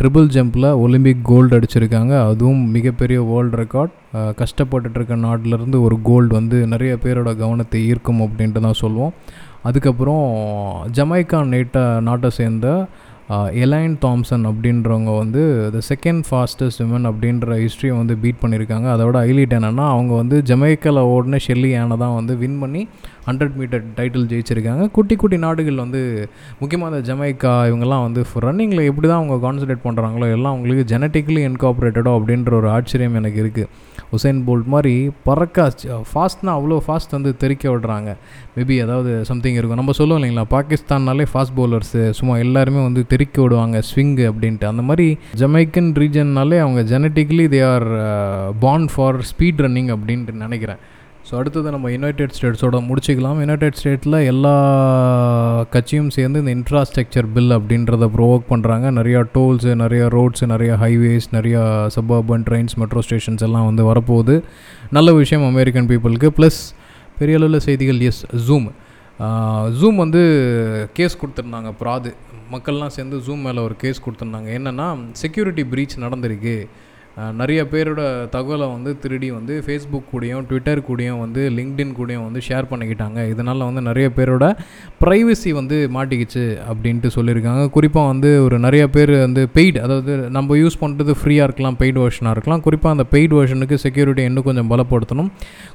[0.00, 2.12] ட்ரிபிள் ஜம்பில் ஒலிம்பிக் கோல்டு அடிச்சிருக்காங்க.
[2.28, 3.92] அதுவும் மிகப்பெரிய வேர்ல்டு ரெக்கார்ட்
[4.40, 9.12] கஷ்டப்பட்டுட்ருக்க நாட்டிலேருந்து ஒரு கோல்டு வந்து நிறைய பேரோட கவனத்தை ஈர்க்கும் அப்படின்ட்டு தான் சொல்லுவோம்
[9.68, 10.24] அதுக்கப்புறம்
[10.98, 12.68] ஜமைக்கா நேட்டை நாட்டை சேர்ந்த
[13.64, 15.42] எலைன் தாம்சன் அப்படின்றவங்க வந்து
[15.74, 18.86] த செகண்ட் ஃபாஸ்டஸ்ட் விமன் அப்படின்ற ஹிஸ்ட்ரியை வந்து பீட் பண்ணியிருக்காங்க.
[18.94, 22.82] அதோட ஹைலைட் என்னென்னா அவங்க வந்து ஜமைக்காவில் ஓடின ஷெல்லி ஆனை தான் வந்து வின் பண்ணி
[23.28, 24.84] ஹண்ட்ரட் மீட்டர் டைட்டில் ஜெயிச்சிருக்காங்க.
[24.96, 26.00] குட்டி குட்டி நாடுகள் வந்து
[26.60, 32.12] முக்கியமாக அந்த ஜமைக்கா இவங்கெல்லாம் வந்து ரன்னிங்கில் எப்படி தான் அவங்க கான்சன்ட்ரேட் பண்ணுறாங்களோ எல்லாம் அவங்களுக்கு ஜெனட்டிக்கலி இன்கார்பரேட்டடோ
[32.18, 33.68] அப்படின்ற ஒரு ஆச்சரியம் எனக்கு இருக்குது
[34.16, 34.94] உசைன் போல்ட் மாதிரி
[35.26, 35.66] பறக்க
[36.12, 38.10] ஃபாஸ்ட்னா அவ்வளோ ஃபாஸ்ட் வந்து தெரிக்க விடுறாங்க.
[38.56, 39.80] மேபி ஏதாவது சம்திங் இருக்கும்.
[39.80, 44.70] நம்ம சொல்லுவோம் இல்லைங்களா பாகிஸ்தான்னாலே ஃபாஸ்ட் பவுலர்ஸு சும்மா எல்லாருமே வந்து தெரிக்க விடுவாங்க ஸ்விங்கு அப்படின்ட்டு.
[44.72, 45.06] அந்த மாதிரி
[45.42, 47.88] ஜமைக்கன் ரீஜன்னாலே அவங்க genetically they are
[48.64, 50.80] born for speed running அப்படின்ட்டு நினைக்கிறேன்.
[51.30, 53.40] ஸோ அடுத்தது நம்ம யுனைடெட் ஸ்டேட்ஸோட முடிச்சுக்கலாம்.
[53.42, 54.54] யுனைடெட் ஸ்டேட்டில் எல்லா
[55.74, 61.62] கட்சியும் சேர்ந்து இந்த இன்ஃப்ராஸ்ட்ரக்சர் பில் அப்படின்றத ப்ரொவோக் பண்ணுறாங்க நிறையா டோல்ஸு நிறையா ரோட்ஸு நிறையா ஹைவேஸ் நிறையா
[61.96, 64.36] சபர்பன் ட்ரெயின்ஸ் மெட்ரோ ஸ்டேஷன்ஸ் எல்லாம் வந்து வரப்போகுது.
[64.98, 66.60] நல்ல விஷயம் அமெரிக்கன் பீப்புளுக்கு ப்ளஸ்
[67.20, 68.68] பெரிய அளவில் செய்திகள் எஸ் ஜூம்
[69.78, 70.24] ஜூம் வந்து
[70.98, 72.12] கேஸ் கொடுத்துருந்தாங்க ப்ராது
[72.56, 74.48] மக்கள்லாம் சேர்ந்து ஜூம் மேலே ஒரு கேஸ் கொடுத்துருந்தாங்க.
[74.58, 74.88] என்னென்னா
[75.24, 76.58] செக்யூரிட்டி ப்ரீச் நடந்திருக்கு.
[77.40, 78.02] நிறைய பேரோட
[78.34, 83.18] தகவலை வந்து திருடி வந்து ஃபேஸ்புக் கூடயும் ட்விட்டர் கூடயும் வந்து லிங்க்டின் கூடயும் வந்து ஷேர் பண்ணிக்கிட்டாங்க.
[83.32, 84.44] இதனால் வந்து நிறைய பேரோட
[85.02, 87.64] ப்ரைவசி வந்து மாட்டிக்கிச்சு அப்படின்ட்டு சொல்லியிருக்காங்க.
[87.76, 92.34] குறிப்பாக வந்து ஒரு நிறைய பேர் வந்து பெய்டு அதாவது நம்ம யூஸ் பண்ணுறது ஃப்ரீயாக இருக்கலாம் பெய்டு வெர்ஷனாக
[92.36, 92.62] இருக்கலாம்.
[92.68, 95.30] குறிப்பாக அந்த பெய்டு வெர்ஷனுக்கு செக்யூரிட்டி இன்னும் கொஞ்சம் பலப்படுத்தணும்.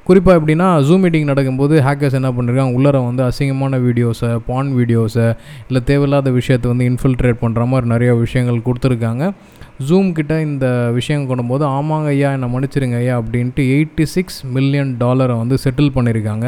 [0.09, 5.27] குறிப்பாக எப்படின்னா ஜூம் மீட்டிங் நடக்கும்போது ஹேக்கர்ஸ் என்ன பண்ணியிருக்காங்க உள்ளர வந்து அசிங்கமான வீடியோஸை பான் வீடியோஸை
[5.69, 9.23] இல்லை தேவையில்லாத விஷயத்தை வந்து இன்ஃபில்ட்ரேட் பண்ணுற மாதிரி நிறைய விஷயங்கள் கொடுத்துருக்காங்க.
[9.87, 15.35] ஜூம் கிட்ட இந்த விஷயம் கொண்டும்போது ஆமாங்க ஐயா என்னை மன்னிச்சிருங்க ஐயா அப்படின்ட்டு எயிட்டி சிக்ஸ் மில்லியன் டாலரை
[15.41, 16.47] வந்து செட்டில் பண்ணியிருக்காங்க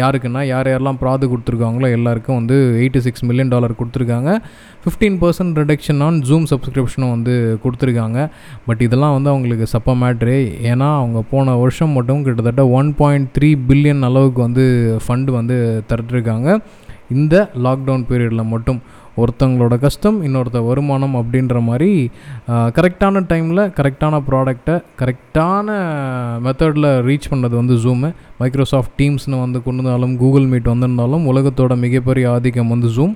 [0.00, 4.30] யாருக்குன்னா யார் யாரெல்லாம் ப்ராது கொடுத்துருக்காங்களோ எல்லாருக்கும் வந்து எயிட்டி சிக்ஸ் மில்லியன் டாலர் கொடுத்துருக்காங்க.
[4.84, 8.20] Fifteen percent reduction on Zoom சப்ஸ்கிரிப்ஷனும் வந்து கொடுத்துருக்காங்க.
[8.68, 10.38] பட் இதெல்லாம் வந்து அவங்களுக்கு சப்ப மேட்ரு
[10.70, 14.64] ஏன்னா அவங்க போன வருஷம் மட்டும் கிட்டத்தட்ட ஒன் பாயிண்ட் த்ரீ பில்லியன் அளவுக்கு வந்து
[15.06, 15.58] ஃபண்டு வந்து
[15.90, 16.48] திரட்டிருக்காங்க
[17.16, 18.80] இந்த லாக்டவுன் பீரியடில் மட்டும்.
[19.16, 21.90] ஒருத்தவங்களோட கஷ்டம் இன்னொருத்த வருமானம் அப்படின்ற மாதிரி
[22.48, 25.76] கரெக்டான டைமில் கரெக்டான ப்ராடக்டை கரெக்டான
[26.46, 32.30] மெத்தடில் ரீச் பண்ணது வந்து ஜூமு மைக்ரோசாஃப்ட் டீம்ஸ்னு வந்து கொண்டு வந்தாலும் கூகுள் மீட் வந்திருந்தாலும் உலகத்தோட மிகப்பெரிய
[32.30, 33.14] ஆதிக்கம் வந்து ஜூம்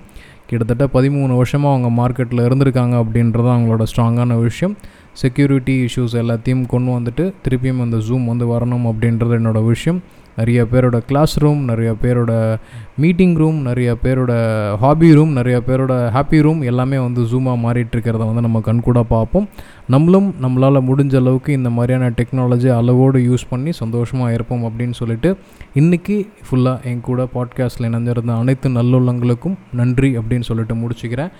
[0.51, 4.77] கிட்டத்தட்ட பதிமூணு வருஷமாக அவங்க மார்க்கெட்டில் இருந்திருக்காங்க அப்படின்றது அவங்களோட ஸ்ட்ராங்கான விஷயம்.
[5.23, 10.01] செக்யூரிட்டி இஷ்யூஸ் எல்லாத்தையும் கொண்டு வந்துட்டு திருப்பியும் அந்த ஜூம் வந்து வரணும் அப்படின்றது என்னோடய விஷயம்.
[10.37, 12.57] நிறைய பேரோட கிளாஸ் ரூம் நிறைய பேரோட
[12.97, 14.33] மீட்டிங் ரூம் நிறைய பேரோட
[14.77, 19.49] ஹாபி ரூம் நிறைய பேரோட ஹாப்பி ரூம் எல்லாமே வந்து ஜூமாக மாறிட்டு இருக்கிறத வந்து நம்ம கண்கூட பார்ப்போம்.
[19.89, 25.37] நம்மளும் நம்மளால் முடிஞ்ச அளவுக்கு இந்த மாதிரியான டெக்னாலஜி அளவோடு யூஸ் பண்ணி சந்தோஷமாக இருப்போம் அப்படின்னு சொல்லிட்டு
[25.75, 31.31] இன்றைக்கி ஃபுல்லாக என் கூட பாட்காஸ்ட்டில் இணைஞ்சிருந்த அனைத்து நல்லுள்ளங்களுக்கும் நன்றி அப்படின்னு சொல்லிட்டு முடிச்சுக்கிறேன்.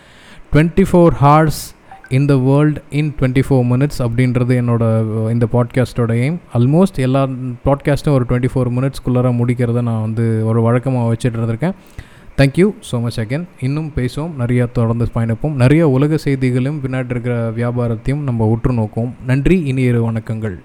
[0.53, 1.76] Twenty four hours
[2.09, 4.85] in the world in twenty four minutes அப்படின்றது என்னோட
[5.31, 7.29] இந்த பாட்காஸ்ட்டோட எய்ம் ஆல்மோஸ்ட் எல்லா
[7.65, 11.75] பாட்காஸ்ட்டும் ஒரு டுவெண்ட்டி ஃபோர் மினிட்ஸ்குள்ளார முடிக்கிறத நான் வந்து ஒரு வழக்கமாக வச்சுட்டு இருந்திருக்கேன்
[12.39, 14.31] தேங்க்யூ ஸோ மச் அகேன் இன்னும் பேசுவோம்.
[14.39, 15.53] நிறையா தொடர்ந்து பயணிப்போம்.
[15.53, 20.59] நிறைய உலக செய்திகளையும் பின்னாடி இருக்கிற வியாபாரத்தையும் நம்ம உற்று நோக்குவோம் நன்றி இனியிரு வணக்கங்கள்.